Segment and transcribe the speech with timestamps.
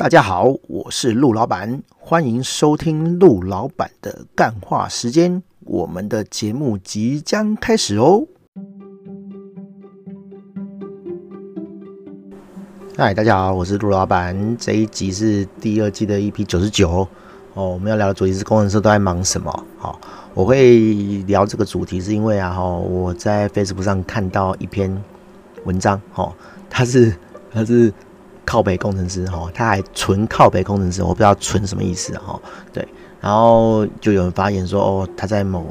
[0.00, 5.42] 大家好，我是陆老板，欢迎收听陆老板的干话时间。
[5.66, 8.24] 我们的节目即将开始哦。
[12.96, 14.56] 嗨，大家好，我是陆老板。
[14.56, 17.06] 这一集是第二季的 EP 九十九
[17.52, 17.68] 哦。
[17.68, 19.52] 我们要聊的主题是工程师都在忙什么？
[19.76, 20.00] 好，
[20.32, 20.78] 我会
[21.26, 25.04] 聊这个主题是因为啊，哈，我在 Facebook 上看到一篇
[25.66, 26.32] 文章，哈，
[26.70, 27.14] 它是
[27.52, 27.92] 它是。
[28.44, 32.40] 靠北工程师哈，他还纯靠北工程师，我不知道纯什么意思哈。
[32.72, 32.86] 对，
[33.20, 35.66] 然后就有人发言说，哦，他在某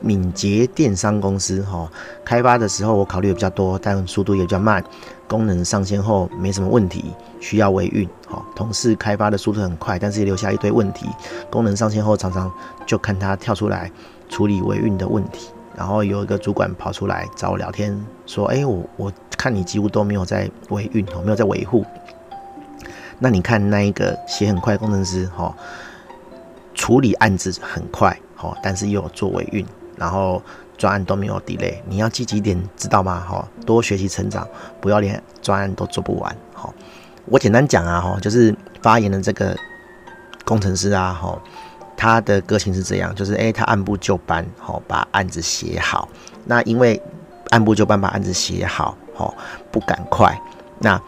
[0.00, 1.90] 敏捷电商公司哈
[2.24, 4.82] 开发的时候，我考虑的比较多，但速度也比较慢，
[5.26, 8.44] 功能上线后没什么问题，需要维运哈。
[8.54, 11.06] 同事开发的速度很快，但是留下一堆问题，
[11.50, 12.52] 功能上线后常常
[12.86, 13.90] 就看他跳出来
[14.28, 15.50] 处理维运的问题。
[15.76, 21.84] 然后有一个主管跑出来找我聊天，说，哎，我我看你几乎都没有在维运哦，没有在维护。
[23.18, 25.54] 那你看那一个写很快工程师哈，
[26.74, 29.64] 处理案子很快哈，但是又有做尾运，
[29.96, 30.42] 然后
[30.76, 31.76] 专案都没有 delay。
[31.86, 33.18] 你要积极点，知道吗？
[33.26, 34.46] 哈，多学习成长，
[34.82, 36.36] 不要连专案都做不完。
[36.52, 36.74] 好，
[37.24, 39.56] 我简单讲啊，哈，就是发言的这个
[40.44, 41.40] 工程师啊，哈，
[41.96, 46.06] 他的个性是这样，就是诶，他按部就班，哈，把案子写好。
[46.44, 47.00] 那因为
[47.48, 49.32] 按部就班把案子写好，哈，
[49.72, 50.38] 不赶快，
[50.78, 51.00] 那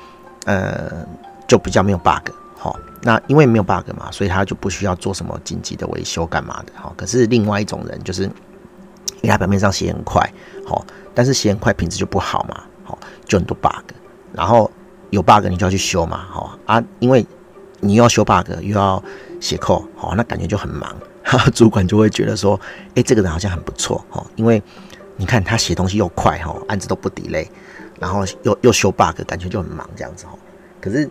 [0.46, 1.06] 呃。
[1.48, 6.92] 就比较没有 bug，好，那因为没有 bug 嘛，所以他就不需要做什么紧急的维修干嘛的，好。
[6.94, 10.30] 可是另外一种人就是，因为他表面上写很快，
[10.66, 13.94] 好，但是写很快品质就不好嘛，好，就很多 bug，
[14.34, 14.70] 然后
[15.08, 17.26] 有 bug 你就要去修嘛，好啊，因为
[17.80, 19.02] 你要修 bug 又要
[19.40, 20.94] 写 code，好，那感觉就很忙，
[21.54, 22.60] 主管就会觉得说，
[22.94, 24.62] 哎，这个人好像很不错，哈，因为
[25.16, 27.48] 你看他写东西又快，哈，案子都不 delay，
[27.98, 30.32] 然后又又修 bug，感觉就很忙这样子，哈，
[30.78, 31.08] 可是。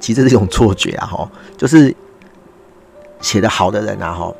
[0.00, 1.94] 其实是一种错觉啊，哈，就是
[3.20, 4.34] 写的好的人啊，哈，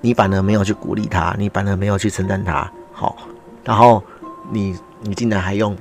[0.00, 3.14] 你反而没有去鼓励他，你反而没有去称赞他，好，
[3.62, 4.02] 然后
[4.50, 5.76] 你你竟然还用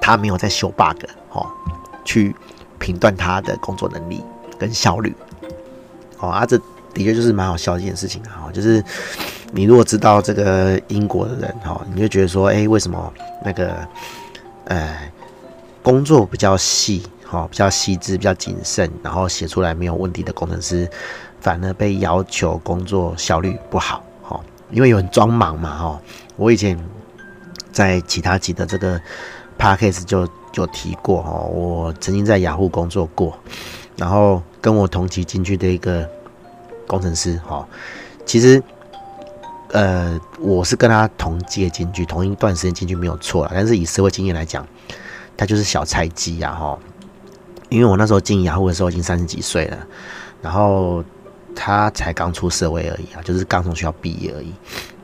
[0.00, 1.54] 他没有在修 bug，好，
[2.04, 2.34] 去
[2.78, 4.24] 评断他的工作能力
[4.58, 5.14] 跟效率，
[6.18, 6.58] 哦啊，这
[6.94, 8.82] 的确就是蛮好笑的一件事情啊，就是
[9.52, 13.12] 你如果知道这个英国的人，哈，你就觉得说，哎，为什么
[13.44, 13.76] 那个，
[14.64, 15.12] 呃，
[15.82, 17.02] 工作比较细？
[17.34, 20.88] 哦，比较细致、比较谨慎，然后写出来没有问题的工程师，
[21.40, 24.04] 反而被要求工作效率不好。
[24.22, 24.40] 哈，
[24.70, 25.76] 因为有人装忙嘛。
[25.76, 26.00] 哈，
[26.36, 26.78] 我以前
[27.72, 29.00] 在其他级的这个
[29.58, 31.22] podcast 就就提过。
[31.22, 33.36] 哈，我曾经在雅虎工作过，
[33.96, 36.08] 然后跟我同期进去的一个
[36.86, 37.66] 工程师，哈，
[38.24, 38.62] 其实
[39.72, 43.50] 呃，我是跟他同届进去，同一段时间进去没有错了。
[43.52, 44.64] 但是以社会经验来讲，
[45.36, 46.78] 他就是小菜鸡呀，哈。
[47.68, 49.78] 因为我那时候进雅虎的时候已经三十几岁了，
[50.42, 51.02] 然后
[51.54, 54.52] 他才刚出社会而已啊，就是刚从学校毕业而已。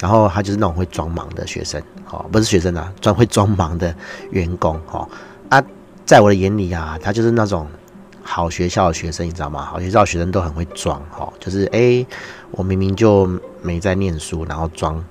[0.00, 3.94] 然后他就是那种会装忙的学生，哦，不是学生啊，专会装忙的
[4.30, 5.08] 员工，哦
[5.48, 5.62] 啊，
[6.06, 7.66] 在我的眼里啊，他就是那种
[8.22, 9.64] 好学校的学生，你知道吗？
[9.64, 12.06] 好学校的学生都很会装，哈，就是诶，
[12.50, 13.28] 我明明就
[13.60, 15.04] 没在念书，然后装。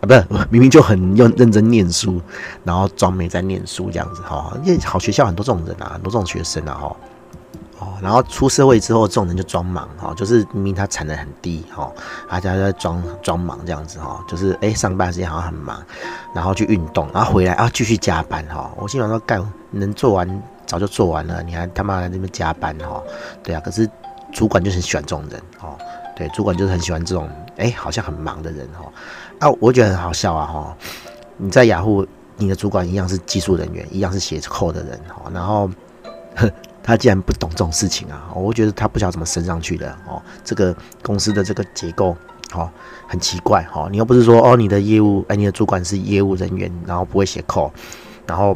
[0.00, 2.20] 啊，不是， 明明就很用认真念书，
[2.64, 4.52] 然后装没在念书这样子哈。
[4.64, 6.96] 因为好学校很多这种人啊，很多这种学生啊哈。
[7.78, 11.90] 哦，然后出社会之后，这种人就装忙哈，就是明明他产能很低哈，
[12.28, 15.82] 大家在装装忙这样子哈，就是哎上班时间好像很忙，
[16.34, 18.70] 然后去运动，然后回来啊继续加班哈。
[18.76, 23.02] 我基本上说干能做完早就做完了，你还他妈在那边加班哈？
[23.42, 23.88] 对啊，可是
[24.30, 25.78] 主管就很喜欢这种人哦。
[26.14, 28.84] 对，主管就是很喜欢这种哎好像很忙的人哈。
[29.40, 30.46] 啊，我觉得很好笑啊！
[30.46, 30.76] 哈，
[31.38, 32.06] 你在雅虎，
[32.36, 35.30] 你的主管一样是技术人员，一样是写 code 的人哈。
[35.32, 35.68] 然后，
[36.84, 38.30] 他竟然不懂这种事情啊！
[38.34, 40.20] 我觉得他不晓得怎么升上去的哦。
[40.44, 42.14] 这个公司的这个结构，
[42.50, 42.70] 哈，
[43.08, 43.88] 很奇怪哈。
[43.90, 47.70] 你又不是说哦，你的业务，哎，你的主管是业务人员，然后不会写 code，
[48.26, 48.54] 然后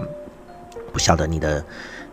[0.92, 1.64] 不晓得你的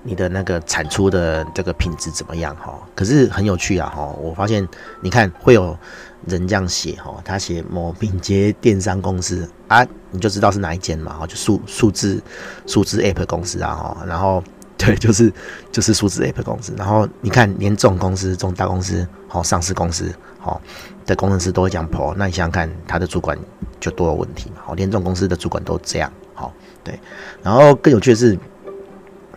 [0.01, 2.79] 你的那个产出的这个品质怎么样哈。
[2.95, 3.91] 可是很有趣啊！
[3.93, 4.65] 哈，我发现，
[5.01, 5.77] 你看会有。
[6.27, 12.21] 人这样写哈，他写某敏捷电商公司啊，你就知道是哪一间嘛，哈，就数数字
[12.65, 14.43] 数字 App 公司啊，哈，然后
[14.77, 15.31] 对，就是
[15.71, 20.61] 就是数字 App 公司，然后你看连这种公司，这种大公司，好上市公司，好
[21.05, 23.37] 的工程师都会讲 Pro，那你想想看，他的主管
[23.79, 26.53] 就多有问题嘛，好，连这种公司的主管都这样，好，
[26.83, 26.99] 对，
[27.43, 28.37] 然后更有趣的是。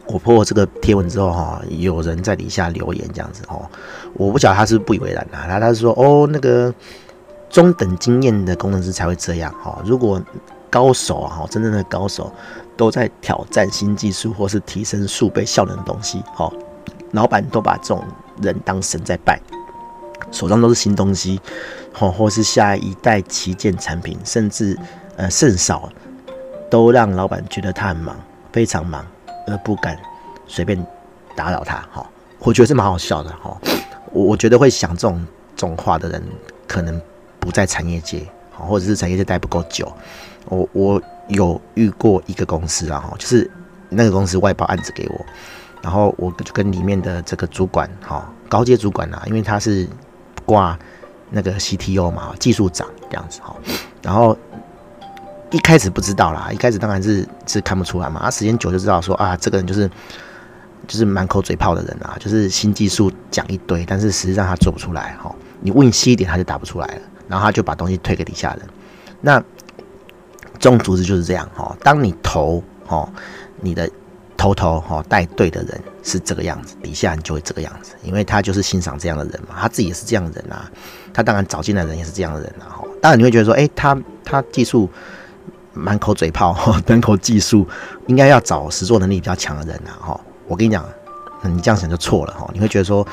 [0.06, 3.68] 我破这个贴文之后哈，有人在底下留言这样子哦，
[4.14, 6.72] 我不晓得他是不以为然啊，他他是说哦，那个
[7.48, 10.20] 中等经验的工程师才会这样哈，如果
[10.68, 12.32] 高手啊，真正的高手
[12.76, 16.52] 都在挑战新技术或是提升数倍效能的东西，哈，
[17.12, 18.04] 老板都把这种
[18.42, 19.40] 人当神在拜，
[20.30, 21.40] 手上都是新东西，
[21.94, 24.76] 或或是下一代旗舰产品，甚至
[25.16, 25.88] 呃甚少，
[26.68, 28.16] 都让老板觉得他很忙，
[28.52, 29.06] 非常忙，
[29.46, 29.98] 而不敢
[30.46, 30.86] 随便
[31.36, 31.76] 打扰他。
[31.92, 32.06] 哈，
[32.38, 33.30] 我觉得是蛮好笑的。
[33.42, 33.56] 哈，
[34.12, 35.26] 我我觉得会想这种
[35.56, 36.22] 这种话的人，
[36.66, 37.00] 可能
[37.38, 39.90] 不在产业界，好或者是产业界待不够久。
[40.46, 43.50] 我我有遇过一个公司啊，哈，就是
[43.88, 45.26] 那个公司外包案子给我。
[45.82, 49.86] 然后我就跟里面的这个主管，哈，高阶主管啊，因为他是
[50.46, 50.78] 挂
[51.30, 53.54] 那个 CTO 嘛，技术长这样子，哈。
[54.00, 54.36] 然后
[55.54, 58.18] 一开始不知道啦，一开始当然是是看不出来嘛。
[58.22, 59.88] 啊，时间久就知道说啊，这个人就是
[60.88, 65.32] 就是满口嘴炮的人啊，就是新技术讲一堆，但是实际上他做不出来，哈。
[65.60, 68.68] 你问细一点，他就答不出来了，然后他就把东西推给底下人。
[69.20, 69.38] 那
[70.58, 71.76] 这种组织就是这样，哈。
[71.84, 73.08] 当你投，哈，
[73.60, 73.88] 你的。
[74.36, 80.70] 头头哈带队的人是这个样子，底下人就会这个样子，因为他就是欣赏这样的人嘛，他自己也是这样的人啊，
[81.14, 82.66] 他当然找进来的人也是这样的人啊。
[82.68, 84.90] 哈，当然你会觉得说，哎、他他技术
[85.74, 86.56] 满口嘴炮，
[86.86, 87.66] 满口技术，
[88.06, 89.92] 应该要找实作能力比较强的人啊。
[90.00, 90.84] 哈，我跟你讲，
[91.42, 93.06] 你这样想就错了哈，你会觉得说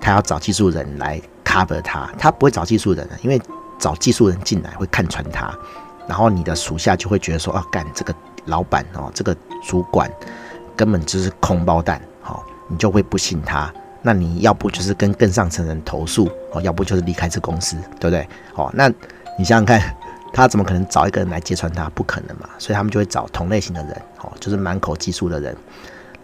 [0.00, 3.40] 他要找技术人来 cover 他，他不会找技术人，因为
[3.78, 5.52] 找技术人进来会看穿他，
[6.06, 8.14] 然后你的属下就会觉得说，啊，干这个
[8.46, 9.36] 老板哦，这个
[9.66, 10.10] 主管。
[10.76, 13.68] 根本就是空包蛋，好，你就会不信他。
[14.00, 18.28] 那你要不就是跟更上层人投诉，哦，要不就是离开这公司，对不对？
[18.54, 18.88] 好，那
[19.36, 19.80] 你想想看，
[20.32, 21.88] 他怎么可能找一个人来揭穿他？
[21.90, 22.48] 不可能嘛。
[22.58, 23.92] 所以他们就会找同类型的人，
[24.22, 25.56] 哦，就是满口技术的人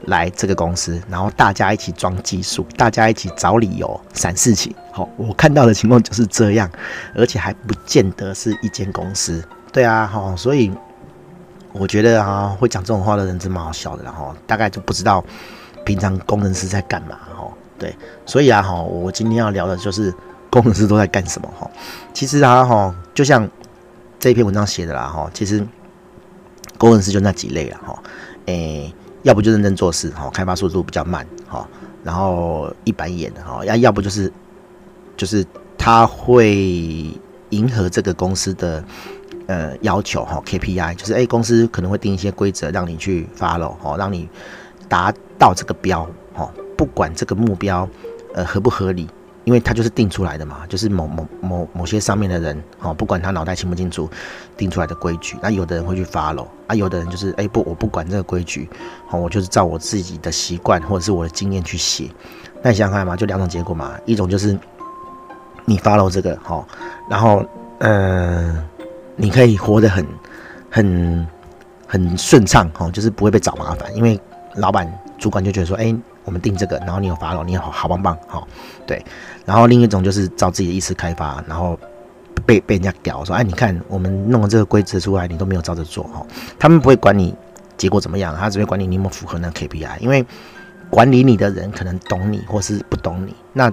[0.07, 4.75] 来这个公司，然后大家一起装技术，大家一起找理由闪事情。
[4.93, 6.71] 好，我看到的情况就是这样，
[7.15, 9.43] 而且还不见得是一间公司。
[9.73, 10.73] 对啊，好，所以。
[11.77, 15.25] 我觉得啊，会讲这种话的人真蛮好笑的，然后大概就不知道
[15.85, 17.93] 平常工程师在干嘛，哈，对，
[18.25, 20.15] 所以啊，哈，我今天要聊的就是
[20.51, 21.69] 工程师都在干什么，哈，
[22.13, 23.51] 其实啊，哈，就像
[24.25, 25.63] 这一篇文章写的啦，哈，其实
[26.79, 28.03] 工程师就那几类了，哈，
[28.47, 28.91] 诶，
[29.23, 31.69] 要不就认真做事，哈，开发速度比较慢，哈，
[32.03, 34.33] 然后一板眼，哈，要要不就是
[35.15, 35.45] 就是
[35.77, 36.57] 他会
[37.51, 38.83] 迎合这个公司的。
[39.47, 44.27] 呃，要求哈 KPI 就是，哎，公司可能会定一些规则让你去 follow 哈，让你
[44.89, 47.87] 达到这个标哈，不管这个目标
[48.33, 49.07] 呃合不合理，
[49.45, 54.09] 因为他就是定出来的嘛，就是某某某某些上面的人哦，不管他脑袋清不清楚
[54.57, 58.69] 定出来的规矩，那有的人会去 follow 啊，有的人就是，哎不，我不管这个规矩，
[59.07, 62.11] 好，我就是照我自己的习惯或者是我的经验去写，
[62.63, 64.59] 那你想想看嘛，就两种结果嘛，一种就是
[65.65, 66.67] 你 follow 这个哈，
[67.09, 67.45] 然后
[67.79, 68.65] 嗯。
[69.17, 70.05] 你可以活得很、
[70.69, 71.29] 很、
[71.87, 74.21] 很顺畅哦，就是不会被找麻烦，因为
[74.57, 75.95] 老板、主管就觉得说，哎，
[76.25, 78.47] 我们定这个，然后你有发了你好好棒棒，好，
[78.87, 79.05] 对。
[79.45, 81.79] 然后另一种就是照自己的意思开发，然后
[82.47, 86.27] 被被人家屌说，哎，你看我们弄了这个规则出来，你都没有照着做哈。
[86.59, 87.35] 他们不会管你
[87.77, 90.25] 结果怎么样，他只会管你你有没有符合那 KPI，因为
[90.91, 93.73] 管理你的人可能懂你或是不懂你，那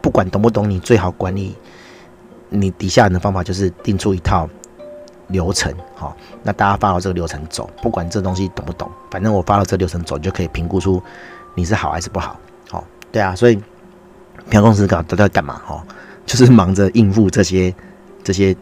[0.00, 1.56] 不管懂不懂你，最好管理。
[2.54, 4.46] 你底下人的方法就是定出一套
[5.28, 11.02] 流程，好，那大家 follow 这个流程走，不管这东西懂不懂，反正我发了这个流程走，你就可以评估出
[11.54, 12.38] 你是好还是不好，
[12.70, 15.60] 好，对啊，所以平常公司搞都在干嘛？
[15.64, 15.84] 哈，
[16.26, 17.74] 就是忙着应付这些、
[18.22, 18.56] 这些、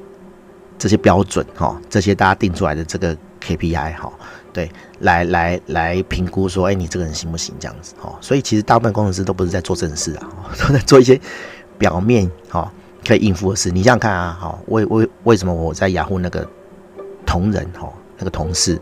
[0.78, 4.12] 这些标准，哈，这些大家定出来的这个 KPI，哈，
[4.52, 4.70] 对，
[5.00, 7.54] 来来来评估说，哎，你这个人行不行？
[7.58, 10.28] 这样子，哈，所以其实大部分工程师都不是在做正事啊，
[10.58, 11.20] 都在做一些
[11.78, 12.70] 表面，哈。
[13.02, 16.46] 可以应付的事，你想想看啊，好，为为为什么我在雅虎那个
[17.24, 18.78] 同仁哈，那个同事，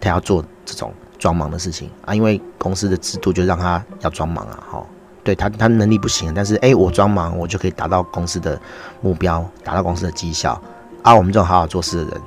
[0.00, 2.14] 他要做这种装忙的事情啊？
[2.14, 4.86] 因为公司的制度就让他要装忙啊，哈，
[5.24, 8.60] 对他他能力不行，但是哎、我装忙，我就可以达到公司的
[9.00, 10.60] 目标，达到公司的绩效
[11.02, 11.14] 啊。
[11.14, 12.20] 我们这种好好做事的人，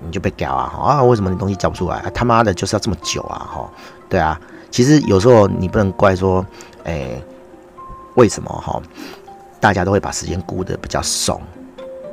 [0.00, 2.00] 你就被搞啊，啊，为什么你东西交不出来？
[2.14, 3.70] 他妈的，就是要这么久啊，哈，
[4.08, 6.44] 对啊，其实有时候你不能怪说，
[6.84, 7.22] 哎、
[8.14, 8.80] 为什么哈？
[9.60, 11.40] 大家都会把时间估得比较松，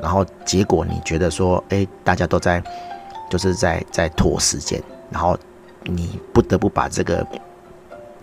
[0.02, 2.62] 然后结果你觉得说，哎，大家都在
[3.28, 5.36] 就是在在拖时间，然后
[5.84, 7.26] 你不得不把这个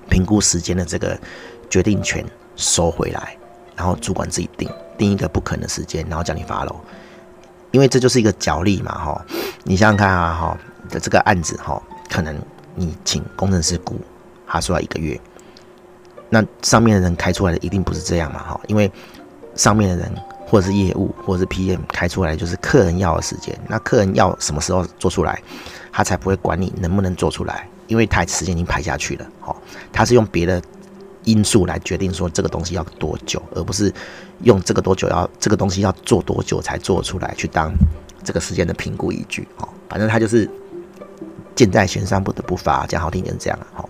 [0.09, 1.19] 评估时间的这个
[1.69, 3.37] 决定权收回来，
[3.75, 6.77] 然后主管自己定定一个不可能的时间，然后叫你 follow，
[7.71, 9.27] 因为这就是一个角力嘛，哈，
[9.65, 10.59] 你想想看啊，哈，
[10.89, 12.39] 的这个案子哈，可能
[12.75, 13.97] 你请工程师估，
[14.47, 15.21] 他说要一个月。
[16.29, 18.91] 那上面的人开出来的一定不是这样嘛，哈，因为
[19.55, 20.13] 上面的人
[20.47, 25.43] 或者是业务或者是 PM 开出来就是客人要的时间，那客人要什么时候做出来，
[25.93, 29.55] 他才不会管你能不能做出来，因为他时间已经排下去了，哈，
[29.93, 30.63] 他是用别的
[31.25, 33.93] 因素来决定说这个东西要多久，而不是
[34.45, 37.75] 用这个多久要这个东西要做多久才做出来去当
[38.23, 39.49] 这个时间的评估依据。
[39.59, 40.49] 哦，反正他就是
[41.57, 43.59] 箭在弦上不得不发，讲好听点这样。
[43.75, 43.89] 好，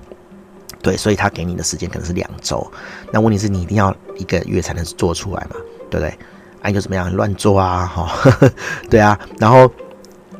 [0.80, 2.66] 对，所以他给你的时间可能是两周，
[3.12, 5.56] 那问题是你一定要一个月才能做出来嘛，
[5.90, 6.18] 对不对？
[6.66, 7.86] 啊，你就怎么样乱做啊？
[7.86, 8.10] 哈，
[8.90, 9.16] 对啊。
[9.38, 9.70] 然后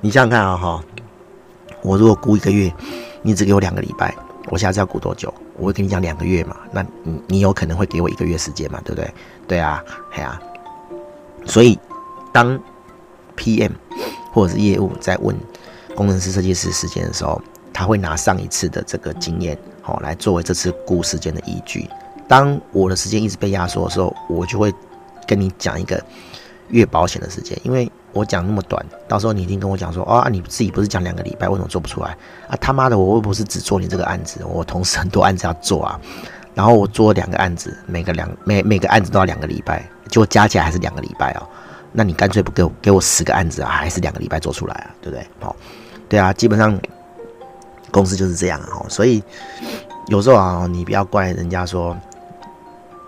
[0.01, 0.83] 你想想看啊，哈，
[1.83, 2.73] 我如果估一个月，
[3.23, 4.13] 你只给我两个礼拜。
[4.49, 5.33] 我下次要估多久？
[5.57, 6.57] 我会跟你讲两个月嘛。
[6.73, 8.81] 那你你有可能会给我一个月时间嘛？
[8.85, 9.15] 对不对？
[9.47, 9.81] 对啊，
[10.11, 10.41] 嘿啊。
[11.45, 11.79] 所以
[12.33, 12.59] 当
[13.37, 13.71] PM
[14.33, 15.37] 或者是业务在问
[15.95, 17.41] 工程师、设计师时间的时候，
[17.73, 21.89] 他会拿上一次的这个经验，好来作为这次估时间的依据。
[22.27, 24.75] 当我的时间一直被压缩的时候，我就会
[25.27, 26.03] 跟你讲一个
[26.69, 27.91] 越保险的时间，因为。
[28.13, 32.17] 我讲那么短，到时候你一定跟我讲说，哦，啊、你自己不是讲两个礼拜，为什么做不出来
[32.49, 32.57] 啊？
[32.59, 36.01] 他妈的，我又不是只做你这个案子，我同时很多案子要做啊。
[36.55, 41.47] 然后我做两个案子，每个两每每个案子都要两个礼拜，结果加起来还是两个礼拜哦。
[41.93, 44.95] 那你干脆不给我给我十个案子啊，还是两个礼拜做出来啊？
[45.03, 45.27] 对不对？
[45.39, 45.55] 好，
[46.09, 46.81] 对啊，基本上
[47.91, 48.81] 公司就是这样啊。
[48.89, 49.23] 所以
[50.07, 51.95] 有时候啊，你不要怪人家说，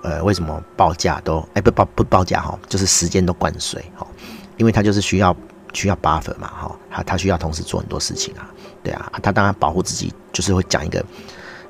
[0.09, 4.07] 呃，为什么报价都哎不报不报价哈，就是时间都灌水哈。
[4.57, 5.37] 因为他就是需要
[5.75, 8.51] 需要 buffer 嘛，哈，他他需要同时做很多事情啊，
[8.83, 11.05] 对啊，他当然保护自己，就是会讲一个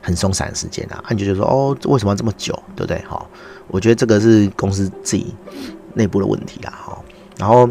[0.00, 2.98] 很松散的时间啊，你就觉得说，哦，为什么要这么久，对不对？
[3.08, 3.20] 哈，
[3.66, 5.34] 我觉得这个是公司自己
[5.94, 6.98] 内部的问题啦，哈，
[7.36, 7.68] 然后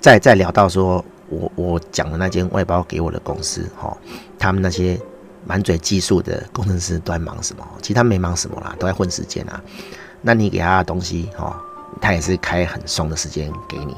[0.00, 3.96] 再再聊到说我我讲的那间外包给我的公司，哈，
[4.38, 5.00] 他们那些
[5.46, 7.66] 满嘴技术的工程师都在忙什么？
[7.80, 9.60] 其实他没忙什么啦，都在混时间啊。
[10.20, 11.60] 那你给他的东西，哈。
[12.00, 13.94] 他也是开很松的时间给你，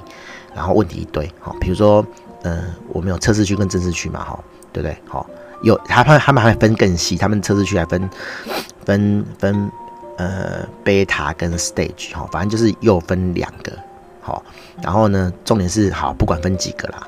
[0.53, 2.05] 然后问题一堆，好，比如说，
[2.43, 4.39] 呃，我们有测试区跟正式区嘛，哈，
[4.73, 4.99] 对不对？
[5.09, 5.25] 好，
[5.63, 8.11] 有他他他们还分更细，他们测试区还分
[8.85, 9.71] 分分
[10.19, 13.73] 呃贝塔跟 stage，哈，反正就是又分两个，
[14.21, 14.45] 好，
[14.83, 17.07] 然后呢，重点是好，不管分几个啦，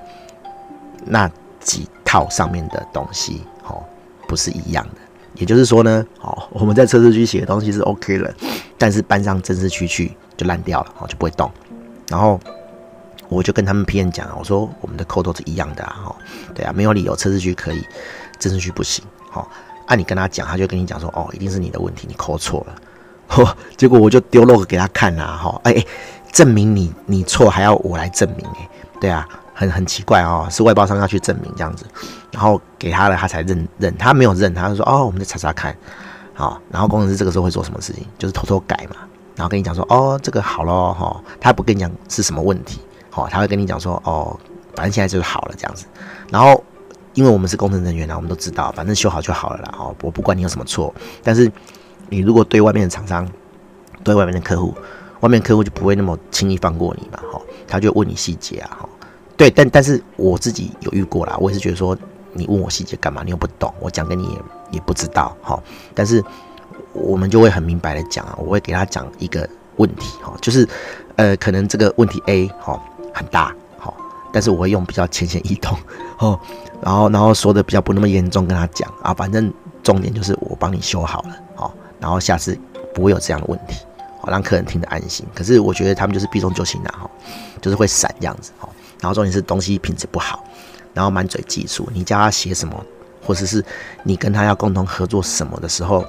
[1.04, 1.28] 那
[1.60, 3.42] 几套上面的东西，
[4.26, 5.00] 不是一样的，
[5.34, 8.32] 也就是说呢，好，我们在测试区写的东西是 OK 了，
[8.78, 10.16] 但是搬上正式区去。
[10.38, 11.50] 就烂掉了，哦，就不会动。
[12.10, 12.38] 然后
[13.30, 16.16] 我就跟他们 PM 讲，我说我们的扣都是一样的啊，哈，
[16.54, 17.82] 对啊，没有理由测试区可以，
[18.38, 19.50] 正式区不行，好，
[19.86, 22.76] 按你跟他讲，他就跟你讲说，哦，一定是你的问题，你扣错了，
[23.30, 25.82] 嚯， 结果我就丢 log 给他看啊，哈，哎，
[26.30, 28.68] 证明你你错还要我来证明，哎，
[29.00, 29.26] 对啊，
[29.58, 31.86] 很很奇怪哦，是外包商要去证明这样子，
[32.30, 35.74] 然后给他了，他才认认，他没有认，他就说，哦，我们再查查看，
[36.34, 38.06] 好，然后工程师这个时候会做什么事情？
[38.18, 38.96] 就是偷偷改嘛。
[39.34, 40.92] 然后跟你讲说，哦，这个好咯。
[40.92, 44.38] 哈，他不跟你讲是什么问题，好，他会跟你讲说，哦，
[44.74, 45.86] 反正现在就是好了这样子。
[46.30, 46.62] 然后，
[47.14, 50.94] 因为我们是工程人员啊，我们都知道，反正修好就好了啦，哦，我不管你有什么错。
[51.22, 51.50] 但是，
[52.08, 53.26] 你如果对外面的厂商，
[54.02, 54.74] 对外面的客户，
[55.20, 58.88] 外面客户就不会那么轻易放过你嘛，哈，他就问你细节啊，哈，
[59.36, 61.96] 对，但但是我自己有遇过啦，我也是觉得说，
[62.32, 63.22] 你问我细节干嘛？
[63.24, 65.62] 你又不懂，我讲给你也也不知道，哈，
[65.94, 66.22] 但是。
[66.98, 70.66] 我们就会很明白的讲啊，我会给他讲一个问题哈，就是
[71.16, 73.92] 呃，可能这个问题 A 哈很大哈，
[74.32, 75.76] 但是我会用比较浅显易懂
[76.20, 76.40] 哦，
[76.80, 79.52] 然后然后说的比较不那么严重，跟他讲啊，反正
[79.82, 82.58] 重点就是我帮你修好了哦，然后下次
[82.94, 83.84] 不会有这样的问题，
[84.22, 85.26] 好让客人听得安心。
[85.34, 87.10] 可是我觉得他们就是避重就轻的哈，
[87.60, 88.66] 就是会闪这样子哈，
[89.00, 90.44] 然后重点是东西品质不好，
[90.94, 92.84] 然后满嘴技术，你叫他写什么，
[93.22, 93.64] 或者是
[94.02, 96.04] 你跟他要共同合作什么的时候。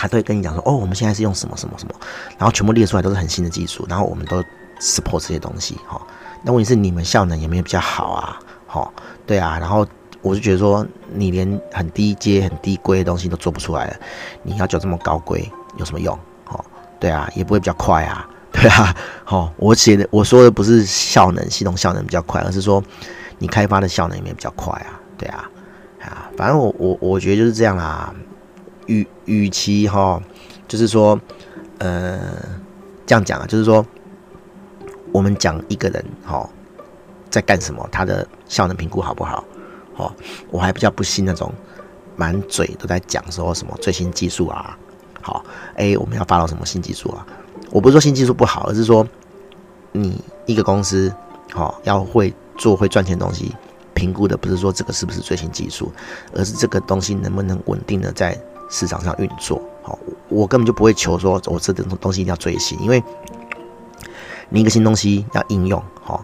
[0.00, 1.94] 他都会跟你讲说，哦，我们现在是用什么什么什么，
[2.38, 4.40] 然后全部列出来都是很新的技术，然后我们都
[4.80, 6.00] support 这些东西，哈。
[6.44, 8.38] 那问题是你们效能也没有比较好啊，
[8.68, 8.88] 哈，
[9.26, 9.58] 对啊。
[9.58, 9.84] 然后
[10.22, 13.96] 我就觉得说，你连很低阶、很低规的东西都做不出来了，
[14.44, 16.16] 你要求这么高规有什么用？
[16.46, 16.64] 哦，
[17.00, 18.24] 对啊，也不会比较快啊，
[18.60, 22.82] 对啊，好，我写的我说的不是效能，系统效能比较快，而是说
[23.38, 25.48] 你开发的效能也没比较快啊，对啊，
[26.00, 28.12] 啊，反正我我我觉得就是这样啦。
[28.86, 30.20] 与与其哈，
[30.66, 31.20] 就是说，
[31.78, 32.18] 呃，
[33.06, 33.84] 这样讲啊，就是说，
[35.12, 36.48] 我们讲一个人哈
[37.28, 39.44] 在干什么，他的效能评估好不好？
[39.96, 40.10] 哦，
[40.50, 41.52] 我还比较不信那种
[42.16, 44.78] 满嘴都在讲说什么最新技术啊，
[45.20, 45.44] 好，
[45.76, 47.26] 哎，我们要发到什么新技术啊？
[47.70, 49.06] 我不是说新技术不好，而是说
[49.92, 51.12] 你一个公司
[51.52, 53.54] 好要会做会赚钱的东西，
[53.94, 55.92] 评估的不是说这个是不是最新技术，
[56.34, 58.38] 而是这个东西能不能稳定的在。
[58.70, 59.98] 市场上运作，好，
[60.28, 63.02] 我根本就不会求说，我这东东西一定要最新，因为
[64.50, 66.22] 你一个新东西要应用，好，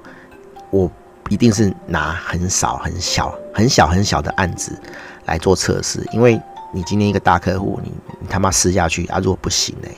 [0.68, 0.90] 我
[1.30, 4.78] 一定是拿很少、很小、很小、很小的案子
[5.24, 6.38] 来做测试，因为
[6.70, 9.88] 你今天一个大客户，你你他妈试下去啊，如果不行呢，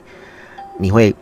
[0.79, 1.12] 你会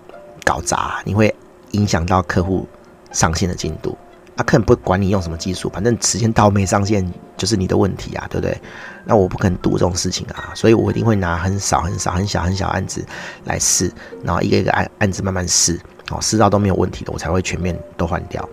[0.44, 1.34] 搞砸，你会
[1.72, 2.68] 影响到客户
[3.12, 3.96] 上线的进度。
[4.36, 8.60] 啊，客人不管你用什么技术，反正时间到没上线就是你的问题啊，对不对？
[9.04, 13.04] 那我不可能赌这种事情啊，所以我一定会拿很少、很少、很小、很小案子
[13.44, 13.88] 来试，
[14.24, 18.48] 然后一个一个案案子慢慢试，哦，试到都没有问题的，我才会全面都换掉。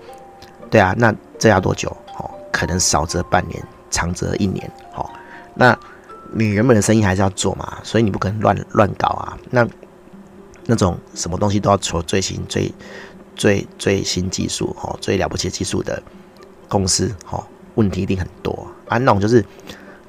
[0.69, 1.89] 对啊，那这要多久？
[2.19, 4.71] 哦，可能少则半年，长则一年。
[4.93, 5.09] 哦，
[5.55, 5.75] 那
[6.31, 9.35] 你原本的生意还是要做嘛，所以你不可能乱乱搞啊。
[9.49, 9.67] 那
[10.65, 12.73] 那种什么东西都要求最新最。
[13.33, 16.03] 最最新技术哦，最了不起的技术的
[16.67, 18.99] 公司哦，问题一定很多啊。
[18.99, 19.43] 那种就是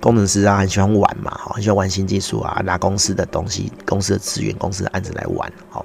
[0.00, 5.50] 工程师啊，很喜欢玩嘛，很喜欢玩新技术啊，拿公司的东西、公司的资源、公司的案子来玩。
[5.72, 5.82] 哦，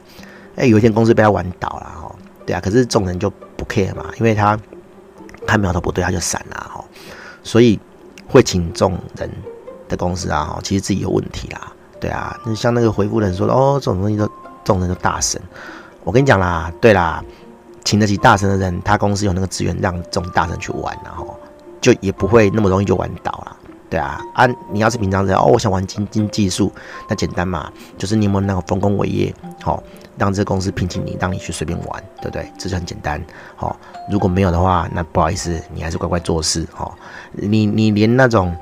[0.57, 2.15] 哎，有一天公司被他玩倒了哈。
[2.45, 4.59] 对啊，可是众人就不 care 嘛，因为他
[5.45, 6.83] 看苗头不对，他就闪了哈。
[7.43, 7.79] 所以
[8.27, 9.29] 会请众人
[9.87, 11.71] 的公司啊，其实自己有问题啦。
[12.01, 14.29] 对啊，那像那个回复人说哦，这种东西都
[14.67, 15.41] 众人都大神。
[16.03, 17.23] 我跟你讲啦，对啦，
[17.85, 21.37] 请得起大神的人，他公司有那个资源让这种大神去玩，然后
[21.79, 23.57] 就也不会那么容易就玩倒了，
[23.89, 24.19] 对啊。
[24.33, 26.71] 啊，你要是平常人哦，我想玩精金技术，
[27.07, 29.81] 那简单嘛，就是你有没有那个丰功伟业，好，
[30.17, 32.51] 让这个公司聘请你，让你去随便玩，对不对？
[32.57, 33.21] 这就很简单，
[33.55, 33.77] 好。
[34.09, 36.93] 如果没有的话，那不好意思，你还是乖乖做事，哈。
[37.31, 38.55] 你你连那种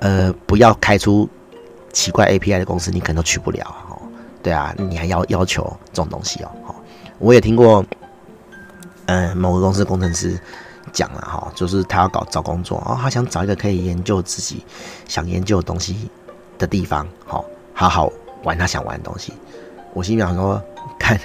[0.00, 1.28] 呃不要开出
[1.92, 3.64] 奇怪 API 的公司，你可能都去不了。
[4.46, 6.50] 对啊，你还要要求这种东西哦。
[6.64, 6.76] 好，
[7.18, 7.84] 我也听过，
[9.06, 10.38] 嗯、某个公司工程师
[10.92, 14.64] 讲了哈，就是他要搞找工作哦，他想找一个可以研究自己
[15.08, 16.08] 想研究的东西
[16.58, 18.12] 的地方，好，好好
[18.44, 19.32] 玩他想玩的东西。
[19.94, 20.62] 我心里想说，
[20.96, 21.18] 看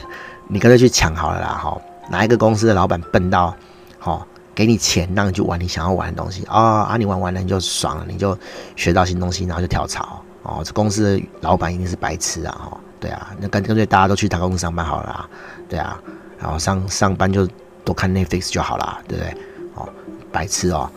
[0.47, 3.53] 你干脆去抢好了啦，哈，哪一个公司的老板笨到，
[3.99, 4.25] 好，
[4.55, 8.35] 给你钱让你去玩你想要玩的东西啊、哦，啊，你玩完了你就爽了，你就
[8.75, 10.63] 学到新东西，然后就跳槽哦。
[10.65, 12.79] 这公司的老板一定是白痴啊，哈。
[13.01, 15.29] 对啊，那干干脆大家都去大公司上班好了啦，
[15.67, 15.99] 对啊，
[16.39, 17.47] 然后上上班就
[17.83, 19.37] 多看 Netflix 就好了，对不对？
[19.73, 19.89] 哦，
[20.31, 20.87] 白痴哦，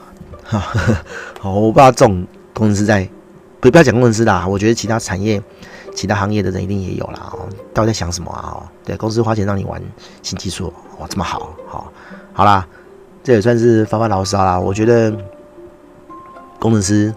[0.45, 0.63] 哈，
[1.43, 3.09] 我不知道这种工程师在，
[3.59, 5.43] 不不要讲工程师啦，我觉得其他产业、
[5.95, 7.33] 其他行业的人一定也有啦。
[7.33, 8.53] 哦，到底在想什么啊？
[8.53, 9.81] 哦，对，公司花钱让你玩
[10.23, 11.91] 新技术，哇，这么好，好，
[12.35, 12.69] 好啦，
[13.23, 14.61] 这也算是发发牢骚啦。
[14.61, 15.11] 我觉得
[16.61, 17.15] 工程师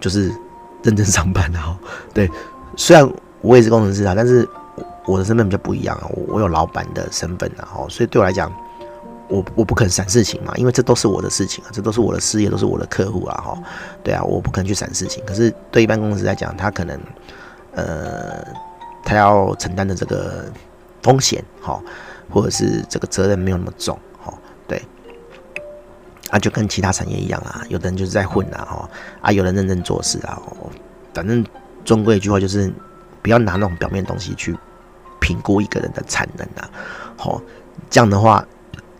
[0.00, 0.34] 就是
[0.82, 1.76] 认真上班的哦，
[2.14, 2.30] 对，
[2.74, 3.06] 虽然。
[3.44, 4.48] 我也是工程师啊，但是
[5.04, 8.50] 我的身份比较不一样啊，我有老板的身份啊，所以对我来讲，
[9.28, 13.62] 我我不可能闪事情嘛，因为这都是我的事情啊，这都是我的事业，都是我的客户啊，哈，
[14.02, 15.22] 对啊，我不可能去闪事情。
[15.26, 16.98] 可是对一般公司来讲，他可能，
[17.72, 18.42] 呃，
[19.04, 20.50] 他要承担的这个
[21.02, 21.78] 风险，哈，
[22.30, 24.32] 或者是这个责任没有那么重，哈，
[24.66, 24.82] 对，
[26.30, 30.40] 啊，就跟其他产业一样啊，有的人就是在混啊，哈，啊，有人认真做事啊，
[31.12, 31.44] 反正
[31.84, 32.72] 终归一句话就是。
[33.24, 34.54] 不要拿那种表面东西去
[35.18, 36.68] 评估一个人的产能啊，
[37.16, 37.40] 好，
[37.88, 38.46] 这样的话，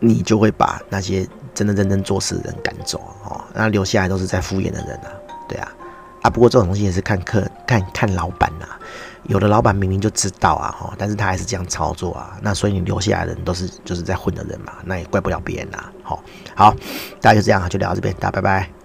[0.00, 5.12] 你就会把那些真的认真做事的人赶走哦，那留下来都是在敷衍的人啊，
[5.46, 5.70] 对啊，
[6.22, 8.66] 啊，不过这种东西也是看客看看老板呐，
[9.24, 16.74] 有的老板明明就知道啊，哈，但是他还是这样操作啊，那所以你留下来的人都是就是在混的人嘛，那也怪不了别人呐，好，好，
[17.20, 18.83] 大家就这样啊，就聊到这边，大家拜拜。